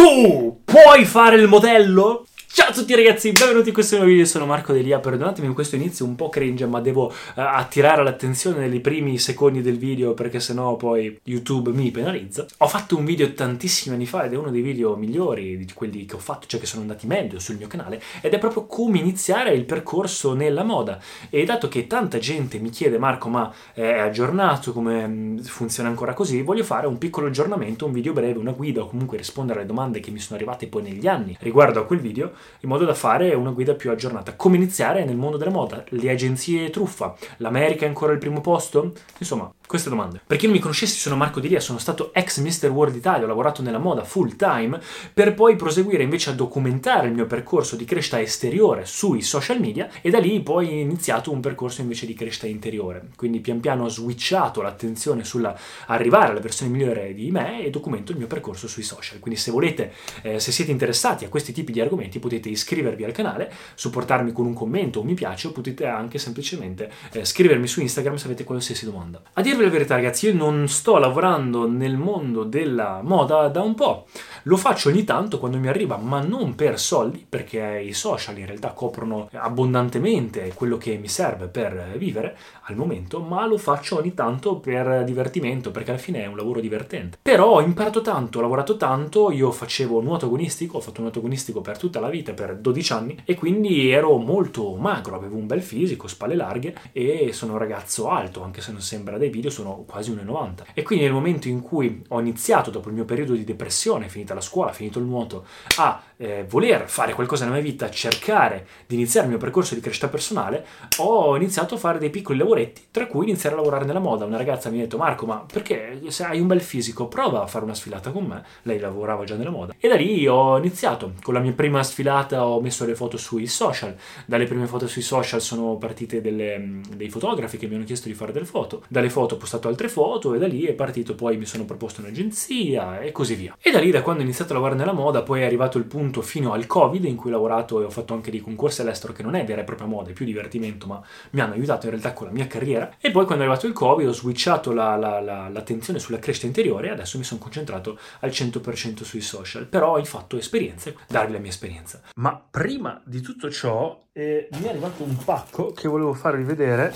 [0.00, 2.24] Tu puoi fare il modello?
[2.52, 6.04] Ciao a tutti ragazzi, benvenuti in questo nuovo video, sono Marco Delia, perdonatemi questo inizio
[6.04, 10.74] un po' cringe ma devo uh, attirare l'attenzione nei primi secondi del video perché sennò
[10.74, 12.44] poi YouTube mi penalizza.
[12.58, 16.04] Ho fatto un video tantissimi anni fa ed è uno dei video migliori di quelli
[16.06, 18.98] che ho fatto, cioè che sono andati meglio sul mio canale ed è proprio come
[18.98, 20.98] iniziare il percorso nella moda.
[21.30, 26.14] E dato che tanta gente mi chiede Marco ma è aggiornato, come mm, funziona ancora
[26.14, 29.68] così, voglio fare un piccolo aggiornamento, un video breve, una guida o comunque rispondere alle
[29.68, 32.94] domande che mi sono arrivate poi negli anni riguardo a quel video in modo da
[32.94, 34.34] fare una guida più aggiornata.
[34.34, 35.84] Come iniziare nel mondo della moda?
[35.88, 37.16] Le agenzie truffa?
[37.38, 38.92] L'America è ancora al primo posto?
[39.18, 40.20] Insomma, queste domande.
[40.26, 42.70] Per chi non mi conoscesse, sono Marco Di Ria, sono stato ex Mr.
[42.70, 44.80] World Italia, ho lavorato nella moda full time,
[45.14, 49.88] per poi proseguire invece a documentare il mio percorso di crescita esteriore sui social media
[50.02, 53.10] e da lì poi ho iniziato un percorso invece di crescita interiore.
[53.14, 58.10] Quindi pian piano ho switchato l'attenzione sulla arrivare alla versione migliore di me e documento
[58.10, 59.20] il mio percorso sui social.
[59.20, 59.92] Quindi se volete,
[60.22, 64.46] eh, se siete interessati a questi tipi di argomenti, potete iscrivervi al canale, supportarmi con
[64.46, 68.44] un commento o mi piace o potete anche semplicemente eh, scrivermi su Instagram se avete
[68.44, 69.20] qualsiasi domanda.
[69.34, 73.74] A dirvi la verità ragazzi, io non sto lavorando nel mondo della moda da un
[73.74, 74.06] po'.
[74.44, 78.46] Lo faccio ogni tanto quando mi arriva, ma non per soldi, perché i social in
[78.46, 84.14] realtà coprono abbondantemente quello che mi serve per vivere al momento, ma lo faccio ogni
[84.14, 87.18] tanto per divertimento, perché alla fine è un lavoro divertente.
[87.20, 91.60] Però ho imparato tanto, ho lavorato tanto, io facevo nuoto agonistico, ho fatto nuoto agonistico
[91.60, 95.62] per tutta la vita, per 12 anni, e quindi ero molto magro, avevo un bel
[95.62, 99.84] fisico, spalle larghe e sono un ragazzo alto, anche se non sembra dai video, sono
[99.86, 100.66] quasi 1,90.
[100.74, 104.34] E quindi nel momento in cui ho iniziato, dopo il mio periodo di depressione, finita
[104.34, 108.94] la scuola, finito il nuoto, a eh, voler fare qualcosa nella mia vita, cercare di
[108.94, 110.66] iniziare il mio percorso di crescita personale,
[110.98, 114.26] ho iniziato a fare dei piccoli lavoretti, tra cui iniziare a lavorare nella moda.
[114.26, 117.46] Una ragazza mi ha detto, Marco, ma perché se hai un bel fisico, prova a
[117.46, 118.42] fare una sfilata con me.
[118.62, 119.74] Lei lavorava già nella moda.
[119.78, 121.14] E da lì ho iniziato.
[121.22, 123.96] Con la mia prima sfilata ho messo le foto sui social.
[124.26, 128.14] Dalle prime foto sui social sono partite delle, dei fotografi che mi hanno chiesto di
[128.14, 128.82] fare delle foto.
[128.88, 132.02] Dalle foto ho postato altre foto e da lì è partito, poi mi sono proposto
[132.02, 133.56] un'agenzia e così via.
[133.58, 135.84] E da lì, da quando ho iniziato a lavorare nella moda, poi è arrivato il
[135.84, 139.12] punto fino al Covid in cui ho lavorato e ho fatto anche dei concorsi all'estero
[139.12, 141.00] che non è vera e propria moda, è più divertimento, ma
[141.30, 142.96] mi hanno aiutato in realtà con la mia carriera.
[142.98, 146.46] E poi quando è arrivato il Covid ho switchato la, la, la, l'attenzione sulla crescita
[146.46, 149.66] interiore e adesso mi sono concentrato al 100% sui social.
[149.66, 152.00] Però ho fatto esperienze, darvi la mia esperienza.
[152.16, 156.92] Ma prima di tutto ciò eh, mi è arrivato un pacco che volevo farvi vedere.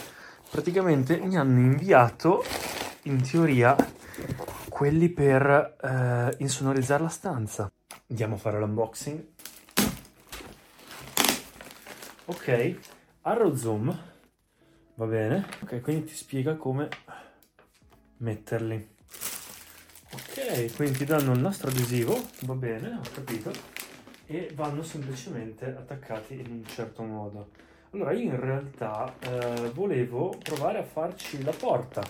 [0.51, 2.45] Praticamente mi hanno inviato,
[3.03, 3.77] in teoria,
[4.69, 7.73] quelli per eh, insonorizzare la stanza.
[8.07, 9.27] Andiamo a fare l'unboxing.
[12.27, 12.77] Ok,
[13.23, 14.03] Arrow Zoom,
[14.95, 15.47] va bene.
[15.63, 16.89] Ok, quindi ti spiega come
[18.19, 18.89] metterli.
[20.13, 23.51] Ok, quindi ti danno il nastro adesivo, va bene, ho capito.
[24.27, 27.51] E vanno semplicemente attaccati in un certo modo.
[27.93, 32.03] Allora, io in realtà eh, volevo provare a farci la porta.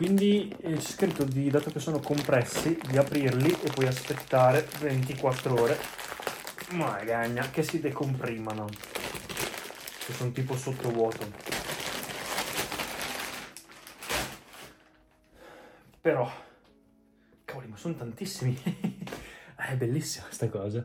[0.00, 5.60] Quindi eh, c'è scritto di, dato che sono compressi, di aprirli e poi aspettare 24
[5.60, 5.76] ore.
[6.70, 8.64] Magagna, che si decomprimano.
[8.64, 11.30] Che sono tipo sottovuoto.
[16.00, 16.32] Però,
[17.44, 18.56] cavoli, ma sono tantissimi.
[19.54, 20.82] È bellissima questa cosa.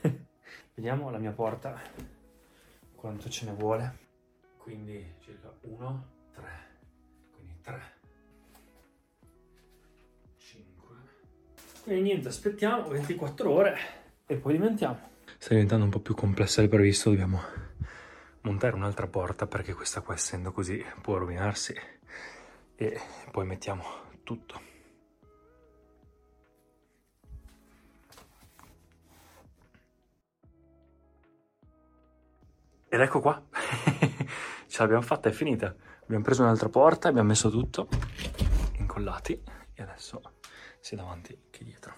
[0.72, 1.78] Vediamo la mia porta,
[2.94, 3.98] quanto ce ne vuole.
[4.56, 6.50] Quindi circa 1, 3,
[7.34, 7.95] quindi 3,
[11.86, 13.78] Quindi niente, aspettiamo 24 ore
[14.26, 14.98] e poi diventiamo.
[15.38, 17.40] Sta diventando un po' più complessa del previsto, dobbiamo
[18.40, 21.76] montare un'altra porta perché questa qua essendo così può rovinarsi
[22.74, 23.00] e
[23.30, 23.84] poi mettiamo
[24.24, 24.60] tutto.
[32.88, 33.40] Ed ecco qua,
[34.66, 35.72] ce l'abbiamo fatta, è finita.
[36.02, 37.86] Abbiamo preso un'altra porta, abbiamo messo tutto
[38.72, 39.40] incollati
[39.72, 40.35] e adesso
[40.86, 41.94] sia davanti che dietro.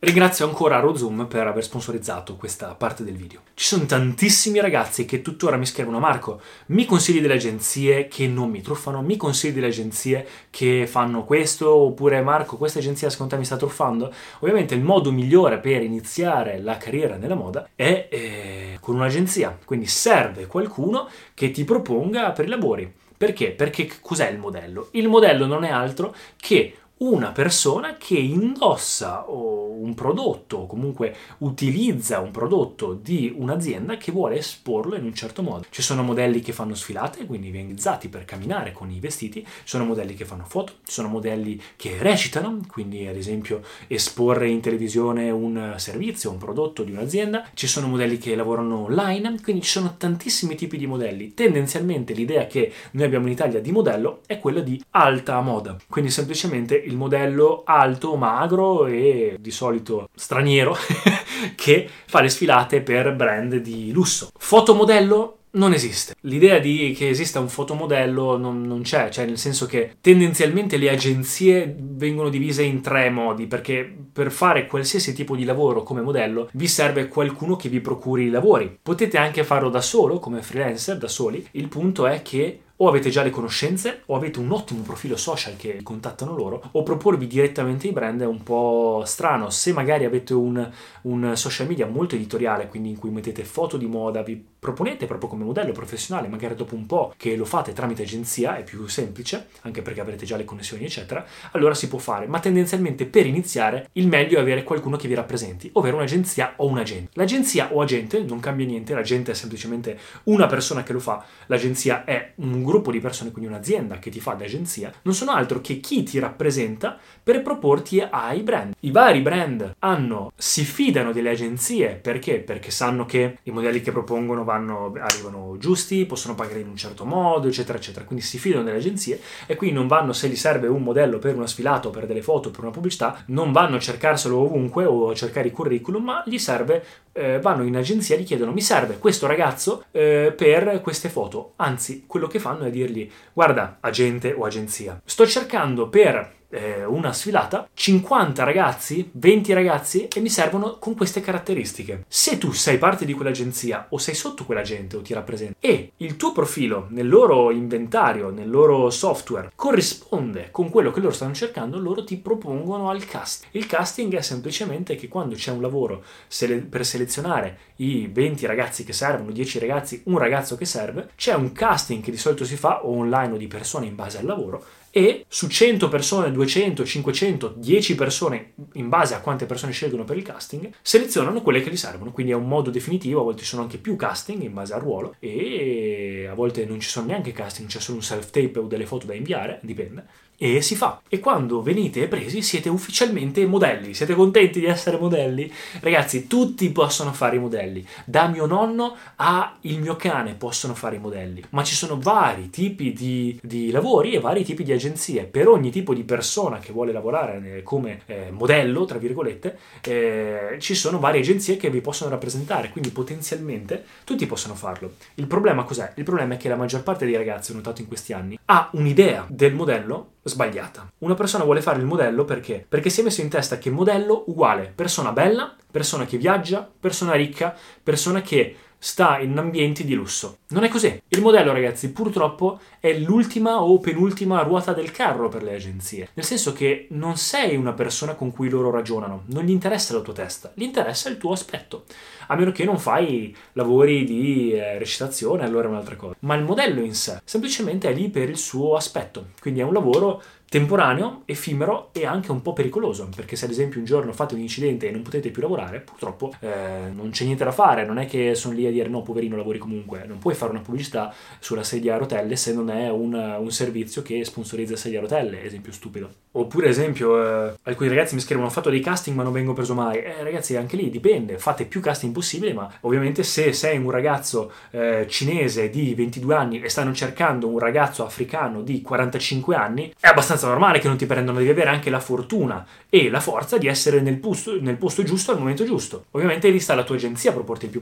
[0.00, 3.40] Ringrazio ancora Rozum per aver sponsorizzato questa parte del video.
[3.54, 8.50] Ci sono tantissimi ragazzi che tuttora mi scrivono Marco, mi consigli delle agenzie che non
[8.50, 13.38] mi truffano, mi consigli delle agenzie che fanno questo, oppure Marco, questa agenzia secondo te
[13.38, 14.12] mi sta truffando?
[14.40, 19.86] Ovviamente il modo migliore per iniziare la carriera nella moda è eh, con un'agenzia, quindi
[19.86, 22.97] serve qualcuno che ti proponga per i lavori.
[23.18, 23.50] Perché?
[23.50, 24.88] Perché cos'è il modello?
[24.92, 32.18] Il modello non è altro che una persona che indossa un prodotto o comunque utilizza
[32.18, 35.64] un prodotto di un'azienda che vuole esporlo in un certo modo.
[35.70, 39.84] Ci sono modelli che fanno sfilate, quindi utilizzati per camminare con i vestiti, ci sono
[39.84, 45.30] modelli che fanno foto, ci sono modelli che recitano, quindi ad esempio esporre in televisione
[45.30, 49.94] un servizio, un prodotto di un'azienda, ci sono modelli che lavorano online, quindi ci sono
[49.96, 51.34] tantissimi tipi di modelli.
[51.34, 56.10] Tendenzialmente l'idea che noi abbiamo in Italia di modello è quella di alta moda, quindi
[56.10, 60.76] semplicemente il modello alto, magro e di solito straniero
[61.54, 64.30] che fa le sfilate per brand di lusso.
[64.36, 66.14] Fotomodello non esiste.
[66.22, 70.90] L'idea di che esista un fotomodello non, non, c'è, cioè nel senso che tendenzialmente le
[70.90, 76.48] agenzie vengono divise in tre modi, perché per fare qualsiasi tipo di lavoro come modello
[76.52, 78.78] vi serve qualcuno che vi procuri i lavori.
[78.82, 81.46] Potete anche farlo da solo, come freelancer, da soli.
[81.52, 85.56] Il punto è che o avete già le conoscenze o avete un ottimo profilo social
[85.56, 89.50] che contattano loro o proporvi direttamente i brand è un po' strano.
[89.50, 90.70] Se magari avete un,
[91.02, 95.28] un, social media molto editoriale quindi in cui mettete foto di moda vi proponete proprio
[95.28, 99.48] come modello professionale magari dopo un po' che lo fate tramite agenzia è più semplice
[99.62, 102.26] anche perché avrete già le connessioni eccetera allora si può fare.
[102.26, 106.66] Ma tendenzialmente per iniziare il meglio è avere qualcuno che vi rappresenti ovvero un'agenzia o
[106.66, 107.10] un agente.
[107.14, 112.04] L'agenzia o agente non cambia niente l'agente è semplicemente una persona che lo fa l'agenzia
[112.04, 115.62] è un gruppo di persone, quindi un'azienda che ti fa da agenzia, non sono altro
[115.62, 118.74] che chi ti rappresenta per proporti ai brand.
[118.80, 122.40] I vari brand hanno, si fidano delle agenzie perché?
[122.40, 127.06] Perché sanno che i modelli che propongono vanno, arrivano giusti, possono pagare in un certo
[127.06, 128.04] modo, eccetera, eccetera.
[128.04, 131.34] Quindi si fidano delle agenzie e quindi non vanno, se gli serve un modello per
[131.34, 135.08] una sfilata o per delle foto, per una pubblicità, non vanno a cercarselo ovunque o
[135.08, 138.60] a cercare i curriculum, ma gli serve eh, vanno in agenzia e gli chiedono mi
[138.60, 141.52] serve questo ragazzo eh, per queste foto.
[141.56, 147.12] Anzi, quello che fanno è dirgli guarda, agente o agenzia, sto cercando per eh, una
[147.12, 152.04] sfilata 50 ragazzi, 20 ragazzi e mi servono con queste caratteristiche.
[152.08, 156.16] Se tu sei parte di quell'agenzia o sei sotto quell'agente o ti rappresenta e il
[156.16, 161.78] tuo profilo nel loro inventario, nel loro software corrisponde con quello che loro stanno cercando,
[161.78, 163.46] loro ti propongono al cast.
[163.52, 168.84] Il casting è semplicemente che quando c'è un lavoro sele- per selezionare i 20 ragazzi
[168.84, 172.56] che servono, 10 ragazzi, un ragazzo che serve, c'è un casting che di solito si
[172.56, 176.84] fa o online o di persone in base al lavoro e su 100 persone, 200,
[176.84, 181.70] 500, 10 persone, in base a quante persone scelgono per il casting, selezionano quelle che
[181.70, 182.12] gli servono.
[182.12, 184.80] Quindi è un modo definitivo, a volte ci sono anche più casting in base al
[184.80, 188.86] ruolo e a volte non ci sono neanche casting, c'è solo un self-tape o delle
[188.86, 191.00] foto da inviare, dipende e si fa.
[191.08, 193.92] E quando venite presi siete ufficialmente modelli.
[193.92, 195.52] Siete contenti di essere modelli?
[195.80, 197.84] Ragazzi, tutti possono fare i modelli.
[198.04, 201.42] Da mio nonno a il mio cane possono fare i modelli.
[201.50, 205.24] Ma ci sono vari tipi di, di lavori e vari tipi di agenzie.
[205.24, 210.76] Per ogni tipo di persona che vuole lavorare come eh, modello, tra virgolette, eh, ci
[210.76, 212.70] sono varie agenzie che vi possono rappresentare.
[212.70, 214.92] Quindi potenzialmente tutti possono farlo.
[215.14, 215.94] Il problema cos'è?
[215.96, 218.70] Il problema è che la maggior parte dei ragazzi, ho notato in questi anni, ha
[218.74, 220.90] un'idea del modello sbagliata.
[220.98, 222.64] Una persona vuole fare il modello perché?
[222.68, 227.14] Perché si è messo in testa che modello uguale persona bella, persona che viaggia, persona
[227.14, 230.38] ricca, persona che sta in ambienti di lusso.
[230.48, 231.02] Non è così.
[231.08, 236.08] Il modello, ragazzi, purtroppo è l'ultima o penultima ruota del carro per le agenzie.
[236.14, 240.00] Nel senso che non sei una persona con cui loro ragionano, non gli interessa la
[240.00, 241.84] tua testa, gli interessa il tuo aspetto.
[242.28, 246.14] A meno che non fai lavori di eh, recitazione, allora è un'altra cosa.
[246.20, 249.28] Ma il modello in sé semplicemente è lì per il suo aspetto.
[249.40, 253.78] Quindi è un lavoro temporaneo, effimero e anche un po' pericoloso, perché se ad esempio
[253.78, 257.44] un giorno fate un incidente e non potete più lavorare, purtroppo eh, non c'è niente
[257.44, 260.34] da fare, non è che sono lì a dire no, poverino, lavori comunque, non puoi
[260.34, 264.76] fare una pubblicità sulla sedia a rotelle se non è un, un servizio che sponsorizza
[264.76, 266.10] sedia a rotelle, esempio stupido.
[266.32, 269.74] Oppure, esempio, eh, alcuni ragazzi mi scrivono: Ho fatto dei casting, ma non vengo preso
[269.74, 269.98] mai.
[269.98, 271.38] Eh, ragazzi, anche lì dipende.
[271.38, 276.60] Fate più casting possibile, ma ovviamente se sei un ragazzo eh, cinese di 22 anni
[276.60, 280.06] e stanno cercando un ragazzo africano di 45 anni, è
[280.38, 281.38] abbastanza normale che non ti prendano.
[281.38, 285.32] Devi avere anche la fortuna e la forza di essere nel posto, nel posto giusto
[285.32, 286.06] al momento giusto.
[286.12, 287.80] Ovviamente lì sta la tua agenzia a proporti il più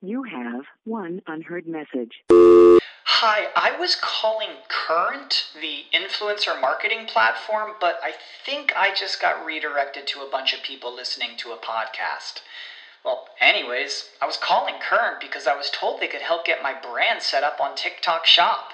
[0.00, 2.24] You have one unheard message.
[3.06, 8.12] Hi, I was calling Current, the influencer marketing platform, but I
[8.44, 12.42] think I just got redirected to a bunch of people listening to a podcast.
[13.02, 16.74] Well, anyways, I was calling Current because I was told they could help get my
[16.74, 18.73] brand set up on TikTok Shop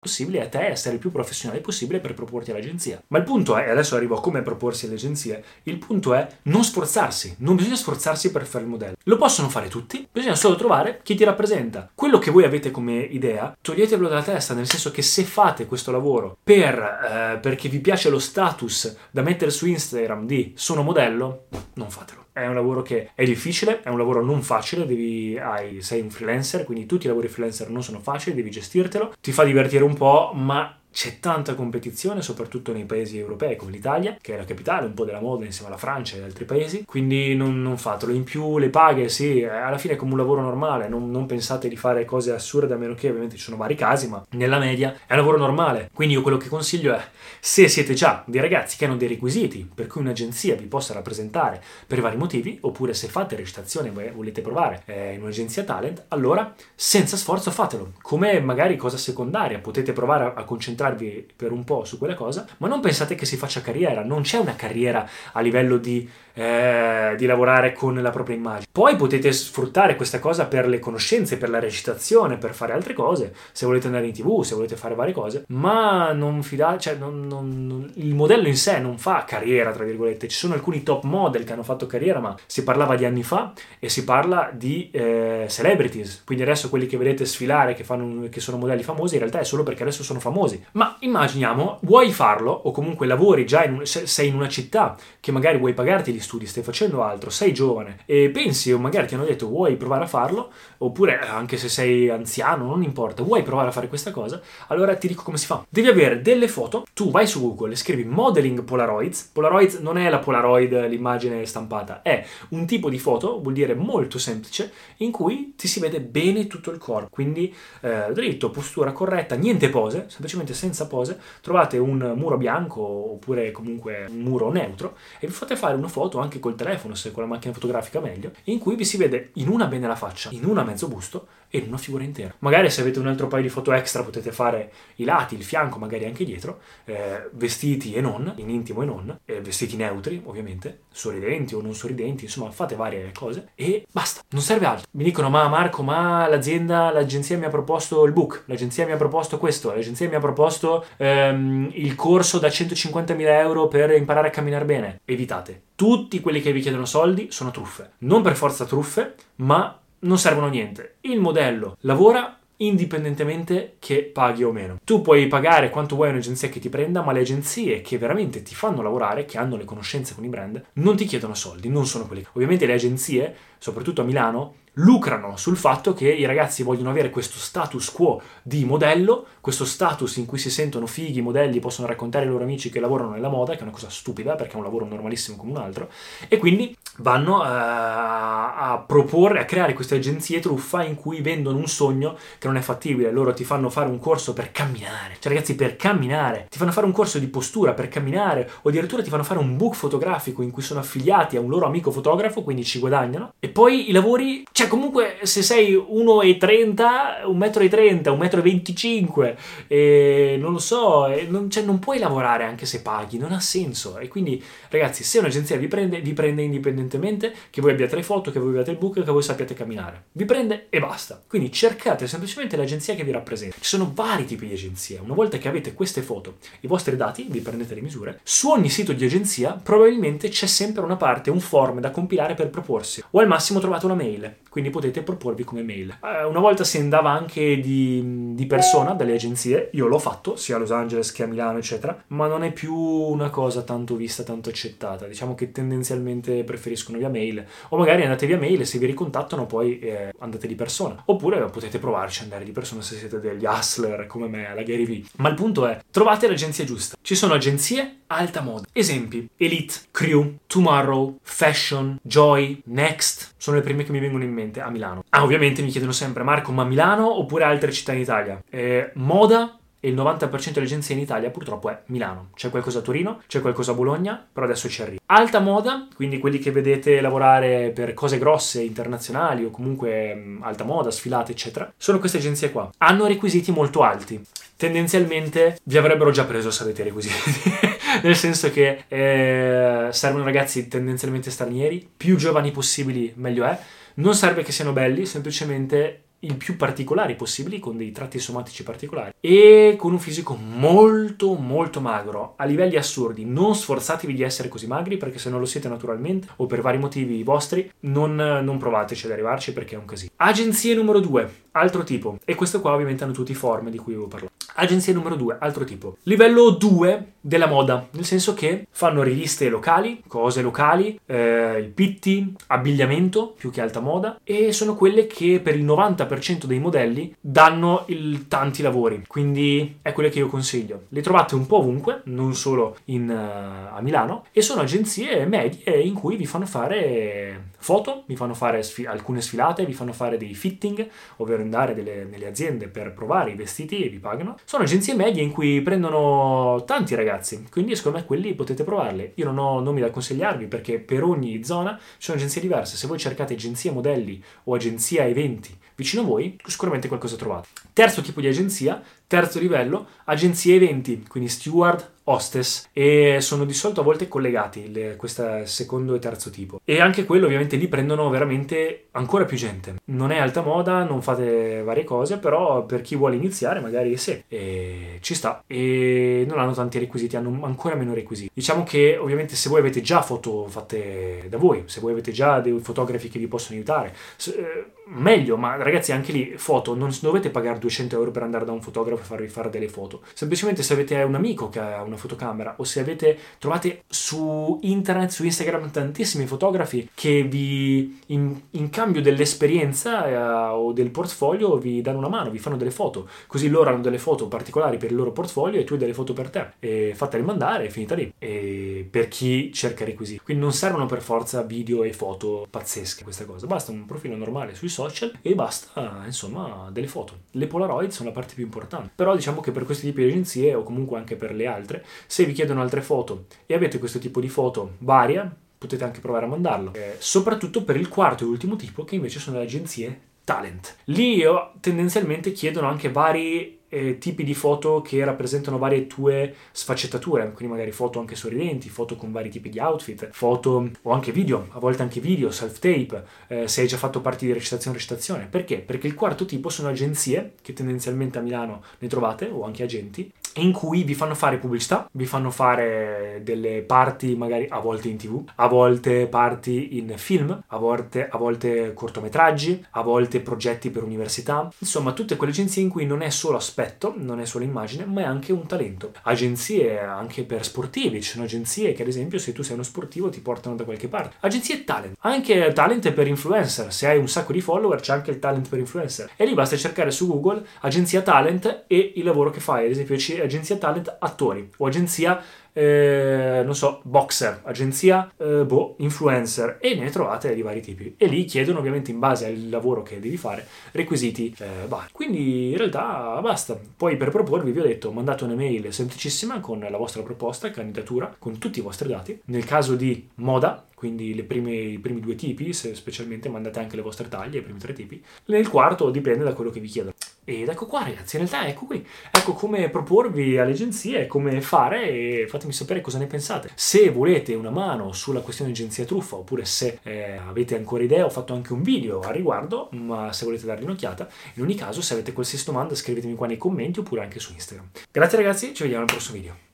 [0.00, 3.02] Possibile a te essere il più professionale possibile per proporti all'agenzia.
[3.08, 6.26] Ma il punto è, e adesso arrivo a come proporsi alle agenzie, il punto è
[6.44, 8.94] non sforzarsi, non bisogna sforzarsi per fare il modello.
[9.04, 11.90] Lo possono fare tutti, bisogna solo trovare chi ti rappresenta.
[11.94, 15.92] Quello che voi avete come idea, toglietelo dalla testa, nel senso che se fate questo
[15.92, 21.48] lavoro per, eh, perché vi piace lo status da mettere su Instagram di sono modello,
[21.74, 25.82] non fatelo è un lavoro che è difficile, è un lavoro non facile, devi, hai,
[25.82, 29.44] sei un freelancer, quindi tutti i lavori freelancer non sono facili, devi gestirtelo, ti fa
[29.44, 34.36] divertire un po', ma c'è tanta competizione, soprattutto nei paesi europei come l'Italia, che è
[34.36, 37.78] la capitale un po' della moda insieme alla Francia e altri paesi, quindi non, non
[37.78, 38.12] fatelo.
[38.12, 41.68] In più le paghe, sì, alla fine è come un lavoro normale, non, non, pensate
[41.68, 44.94] di fare cose assurde, a meno che ovviamente ci sono vari casi, ma nella media
[45.06, 45.90] è un lavoro normale.
[45.92, 47.00] Quindi io quello che consiglio è,
[47.38, 51.62] se siete già dei ragazzi che hanno dei requisiti per cui un'agenzia vi possa rappresentare
[51.86, 56.52] per vari motivi, oppure se fate recitazione e volete provare eh, in un'agenzia talent, allora
[56.74, 57.92] senza sforzo fatelo.
[58.02, 62.14] Come magari cosa secondaria, potete provare a, a concentrarvi concentrarvi per un po' su quella
[62.14, 66.08] cosa, ma non pensate che si faccia carriera, non c'è una carriera a livello di,
[66.34, 68.66] eh, di lavorare con la propria immagine.
[68.72, 73.34] Poi potete sfruttare questa cosa per le conoscenze, per la recitazione, per fare altre cose,
[73.52, 77.26] se volete andare in tv, se volete fare varie cose, ma non fidate, cioè non,
[77.26, 81.44] non, il modello in sé non fa carriera, tra virgolette, ci sono alcuni top model
[81.44, 85.46] che hanno fatto carriera, ma si parlava di anni fa e si parla di eh,
[85.48, 89.40] celebrities, quindi adesso quelli che vedete sfilare, che, fanno, che sono modelli famosi, in realtà
[89.40, 90.64] è solo perché adesso sono famosi.
[90.72, 95.32] Ma immaginiamo, vuoi farlo o comunque lavori già in un, sei in una città che
[95.32, 99.14] magari vuoi pagarti gli studi, stai facendo altro, sei giovane e pensi o magari ti
[99.14, 103.68] hanno detto vuoi provare a farlo, oppure anche se sei anziano, non importa, vuoi provare
[103.68, 105.64] a fare questa cosa, allora ti dico come si fa.
[105.68, 109.30] Devi avere delle foto, tu vai su Google e scrivi modeling Polaroids.
[109.32, 114.18] Polaroids non è la Polaroid, l'immagine stampata, è un tipo di foto, vuol dire molto
[114.18, 119.34] semplice, in cui ti si vede bene tutto il corpo, quindi eh, dritto, postura corretta,
[119.34, 125.26] niente pose, semplicemente senza pose, trovate un muro bianco oppure comunque un muro neutro e
[125.26, 128.58] vi fate fare una foto anche col telefono, se con la macchina fotografica meglio, in
[128.58, 131.78] cui vi si vede in una bene la faccia, in una mezzo busto e una
[131.78, 132.32] figura intera.
[132.38, 135.78] Magari se avete un altro paio di foto extra potete fare i lati, il fianco,
[135.78, 140.82] magari anche dietro, eh, vestiti e non, in intimo e non, eh, vestiti neutri ovviamente,
[140.92, 144.86] sorridenti o non sorridenti, insomma fate varie cose e basta, non serve altro.
[144.92, 148.96] Mi dicono ma Marco, ma l'azienda, l'agenzia mi ha proposto il book, l'agenzia mi ha
[148.96, 154.28] proposto questo, l'agenzia mi ha proposto posto ehm, il corso da 150.000 euro per imparare
[154.28, 155.00] a camminare bene.
[155.04, 155.62] Evitate.
[155.74, 157.92] Tutti quelli che vi chiedono soldi sono truffe.
[157.98, 160.96] Non per forza truffe, ma non servono a niente.
[161.02, 164.78] Il modello lavora indipendentemente che paghi o meno.
[164.84, 168.54] Tu puoi pagare quanto vuoi un'agenzia che ti prenda, ma le agenzie che veramente ti
[168.54, 172.06] fanno lavorare, che hanno le conoscenze con i brand, non ti chiedono soldi, non sono
[172.06, 172.26] quelli.
[172.32, 177.38] Ovviamente le agenzie, soprattutto a Milano, lucrano sul fatto che i ragazzi vogliono avere questo
[177.38, 182.30] status quo di modello, questo status in cui si sentono fighi, modelli possono raccontare ai
[182.30, 184.86] loro amici che lavorano nella moda, che è una cosa stupida perché è un lavoro
[184.86, 185.88] normalissimo come un altro,
[186.28, 191.66] e quindi vanno uh, a proporre, a creare queste agenzie truffa in cui vendono un
[191.66, 193.10] sogno che non è fattibile.
[193.10, 196.86] Loro ti fanno fare un corso per camminare, cioè ragazzi per camminare, ti fanno fare
[196.86, 200.50] un corso di postura per camminare o addirittura ti fanno fare un book fotografico in
[200.50, 203.32] cui sono affiliati a un loro amico fotografo, quindi ci guadagnano.
[203.38, 209.34] E poi i lavori cioè, comunque, se sei 1,30, 1,30 m, 1,25
[209.68, 213.98] m, non lo so, non, cioè, non puoi lavorare anche se paghi, non ha senso.
[213.98, 218.30] E quindi, ragazzi, se un'agenzia vi prende, vi prende indipendentemente, che voi abbiate le foto,
[218.30, 220.04] che voi abbiate il book, che voi sappiate camminare.
[220.12, 221.20] Vi prende e basta.
[221.26, 223.56] Quindi cercate semplicemente l'agenzia che vi rappresenta.
[223.58, 225.00] Ci sono vari tipi di agenzie.
[225.02, 228.68] Una volta che avete queste foto, i vostri dati, vi prendete le misure, su ogni
[228.68, 233.02] sito di agenzia probabilmente c'è sempre una parte, un form da compilare per proporsi.
[233.10, 235.96] O al massimo trovate una mail quindi potete proporvi come mail.
[236.02, 240.56] Eh, una volta si andava anche di, di, persona, dalle agenzie, io l'ho fatto, sia
[240.56, 244.24] a Los Angeles che a Milano, eccetera, ma non è più una cosa tanto vista,
[244.24, 245.06] tanto accettata.
[245.06, 249.46] Diciamo che tendenzialmente preferiscono via mail, o magari andate via mail e se vi ricontattano
[249.46, 251.00] poi eh, andate di persona.
[251.06, 254.84] Oppure potete provarci ad andare di persona se siete degli hustler come me, alla Gary
[254.84, 255.06] V.
[255.18, 256.96] Ma il punto è, trovate l'agenzia giusta.
[257.00, 258.66] Ci sono agenzie alta moda.
[258.72, 264.60] Esempi, Elite, Crew, Tomorrow, Fashion, Joy, Next, sono le prime che mi vengono in mente
[264.60, 265.02] a Milano.
[265.08, 268.38] Ah, ovviamente mi chiedono sempre Marco, ma Milano oppure altre città in Italia?
[268.50, 272.28] Eh, moda e il 90% delle agenzie in Italia purtroppo è Milano.
[272.34, 275.00] C'è qualcosa a Torino, c'è qualcosa a Bologna, però adesso ci arriva.
[275.06, 280.64] Alta moda, quindi quelli che vedete lavorare per cose grosse, internazionali o comunque mh, alta
[280.64, 282.70] moda, sfilate, eccetera, sono queste agenzie qua.
[282.76, 284.22] Hanno requisiti molto alti.
[284.54, 287.68] Tendenzialmente vi avrebbero già preso se avete requisiti.
[288.02, 293.58] Nel senso che eh, servono ragazzi tendenzialmente stranieri, più giovani possibili meglio è
[293.94, 299.12] non serve che siano belli, semplicemente il più particolari possibili, con dei tratti somatici particolari
[299.20, 303.24] e con un fisico molto molto magro, a livelli assurdi.
[303.24, 306.78] Non sforzatevi di essere così magri perché se non lo siete naturalmente o per vari
[306.78, 310.10] motivi vostri, non, non provateci ad arrivarci perché è un casino.
[310.16, 313.92] Agenzie numero 2, altro tipo, e questo qua ovviamente hanno tutti i form di cui
[313.92, 314.29] avevo parlato.
[314.60, 315.96] Agenzia numero 2, altro tipo.
[316.02, 322.34] Livello 2 della moda, nel senso che fanno riviste locali, cose locali, eh, il pitti,
[322.48, 327.84] abbigliamento più che alta moda e sono quelle che per il 90% dei modelli danno
[327.86, 330.82] il, tanti lavori, quindi è quelle che io consiglio.
[330.88, 335.80] Le trovate un po' ovunque, non solo in, uh, a Milano, e sono agenzie medie
[335.80, 340.18] in cui vi fanno fare foto, vi fanno fare sfi- alcune sfilate, vi fanno fare
[340.18, 344.64] dei fitting, ovvero andare delle, nelle aziende per provare i vestiti e vi pagano sono
[344.64, 349.12] agenzie medie in cui prendono tanti ragazzi, quindi secondo me quelli potete provarle.
[349.14, 352.76] Io non ho nomi da consigliarvi perché per ogni zona ci sono agenzie diverse.
[352.76, 357.46] Se voi cercate agenzia modelli o agenzia eventi vicino a voi, sicuramente qualcosa trovate.
[357.72, 363.80] Terzo tipo di agenzia, terzo livello, agenzie eventi, quindi steward, hostess e sono di solito
[363.80, 366.60] a volte collegati le, questo secondo e terzo tipo.
[366.64, 369.76] E anche quello ovviamente lì prendono veramente ancora più gente.
[369.86, 374.22] Non è alta moda non fate varie cose però per chi vuole iniziare magari sì
[374.28, 375.42] e ci sta.
[375.46, 378.30] E non hanno tanti requisiti hanno ancora meno requisiti.
[378.32, 382.40] Diciamo che ovviamente se voi avete già foto fatte da voi se voi avete già
[382.40, 383.94] dei fotografi che vi possono aiutare
[384.26, 388.52] eh, meglio ma ragazzi anche lì foto non dovete pagare 200 euro per andare da
[388.52, 390.02] un fotografo e farvi fare delle foto.
[390.14, 395.10] Semplicemente se avete un amico che ha una fotocamera o se avete trovate su internet,
[395.10, 401.80] su Instagram tantissimi fotografi che vi in, in cambio dell'esperienza eh, o del portfolio vi
[401.80, 404.96] danno una mano, vi fanno delle foto, così loro hanno delle foto particolari per il
[404.96, 408.12] loro portfolio e tu hai delle foto per te e fatele mandare e finita lì.
[408.18, 410.20] E per chi cerca requisiti.
[410.22, 414.54] Quindi non servono per forza video e foto pazzesche questa cosa, basta un profilo normale
[414.54, 417.18] sui social e basta insomma delle foto.
[417.32, 420.54] Le Polaroid sono la parte più importante, però diciamo che per questi tipi di agenzie
[420.54, 424.20] o comunque anche per le altre se vi chiedono altre foto e avete questo tipo
[424.20, 426.72] di foto varia, potete anche provare a mandarlo.
[426.74, 430.76] Eh, soprattutto per il quarto e ultimo tipo, che invece sono le agenzie talent.
[430.84, 431.22] Lì
[431.60, 437.72] tendenzialmente chiedono anche vari eh, tipi di foto che rappresentano varie tue sfaccettature, quindi magari
[437.72, 441.82] foto anche sorridenti, foto con vari tipi di outfit, foto o anche video, a volte
[441.82, 445.26] anche video, self-tape, eh, se hai già fatto parte di recitazione recitazione.
[445.26, 445.58] Perché?
[445.58, 450.12] Perché il quarto tipo sono agenzie, che tendenzialmente a Milano ne trovate, o anche agenti,
[450.34, 454.96] in cui vi fanno fare pubblicità, vi fanno fare delle parti magari a volte in
[454.96, 460.82] tv, a volte parti in film, a volte, a volte cortometraggi, a volte progetti per
[460.82, 464.84] università, insomma tutte quelle agenzie in cui non è solo aspetto, non è solo immagine,
[464.84, 465.92] ma è anche un talento.
[466.02, 470.08] Agenzie anche per sportivi, ci sono agenzie che ad esempio se tu sei uno sportivo
[470.08, 471.16] ti portano da qualche parte.
[471.20, 475.18] Agenzie talent, anche talent per influencer, se hai un sacco di follower c'è anche il
[475.18, 476.10] talent per influencer.
[476.16, 479.94] E lì basta cercare su Google agenzia talent e il lavoro che fai, ad esempio
[480.20, 486.90] agenzia talent attori o agenzia eh, non so, boxer, agenzia, eh, boh, influencer e ne
[486.90, 487.94] trovate di vari tipi.
[487.96, 491.88] E lì chiedono ovviamente in base al lavoro che devi fare requisiti eh, vari.
[491.92, 493.58] Quindi in realtà basta.
[493.76, 498.38] Poi per proporvi vi ho detto mandate un'email semplicissima con la vostra proposta, candidatura, con
[498.38, 499.20] tutti i vostri dati.
[499.26, 503.82] Nel caso di moda, quindi prime, i primi due tipi, se specialmente mandate anche le
[503.82, 505.04] vostre taglie, i primi tre tipi.
[505.26, 506.94] Nel quarto dipende da quello che vi chiedono.
[507.22, 511.86] Ed ecco qua ragazzi, in realtà ecco qui, ecco come proporvi alle agenzie, come fare
[511.90, 513.50] e fatemi sapere cosa ne pensate.
[513.54, 518.10] Se volete una mano sulla questione agenzia truffa oppure se eh, avete ancora idea, ho
[518.10, 521.92] fatto anche un video a riguardo, ma se volete dargli un'occhiata, in ogni caso se
[521.92, 524.70] avete qualsiasi domanda scrivetemi qua nei commenti oppure anche su Instagram.
[524.90, 526.49] Grazie ragazzi, ci vediamo al prossimo video.